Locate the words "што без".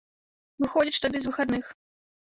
1.01-1.23